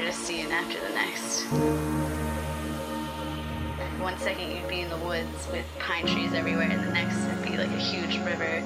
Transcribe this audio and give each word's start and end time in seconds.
one 0.00 0.12
scene 0.12 0.50
after 0.50 0.80
the 0.80 0.88
next. 0.94 1.42
One 4.00 4.18
second 4.18 4.50
you'd 4.50 4.68
be 4.68 4.80
in 4.80 4.88
the 4.88 4.96
woods 4.96 5.46
with 5.52 5.66
pine 5.78 6.06
trees 6.06 6.32
everywhere, 6.32 6.70
and 6.70 6.82
the 6.82 6.92
next 6.92 7.18
it'd 7.18 7.42
be 7.42 7.58
like 7.58 7.68
a 7.68 7.78
huge 7.78 8.16
river 8.24 8.62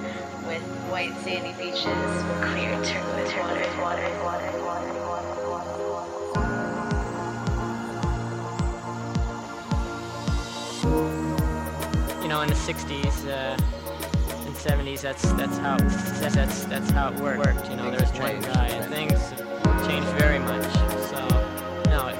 with 0.47 0.63
white 0.91 1.13
sandy 1.23 1.53
beaches, 1.61 1.85
clear 1.85 2.73
turquoise 2.85 3.35
water, 3.37 3.67
water, 3.83 4.11
water, 4.23 4.61
water. 4.63 4.91
You 12.23 12.29
know, 12.29 12.43
in 12.43 12.49
the 12.49 12.55
'60s 12.55 13.27
uh, 13.27 13.57
and 14.47 14.55
'70s, 14.55 15.01
that's 15.01 15.33
that's 15.33 15.59
how 15.59 15.77
that's 15.79 16.65
that's 16.67 16.91
how 16.91 17.13
it 17.13 17.19
worked. 17.19 17.69
You 17.69 17.77
know, 17.77 17.91
there 17.91 18.01
was 18.01 18.13
one 18.13 18.41
guy, 18.41 18.69
and 18.69 18.95
things 18.95 19.33
changed 19.87 20.09
very 20.21 20.39
much. 20.39 20.94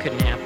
Couldn't 0.05 0.21
happen. 0.21 0.44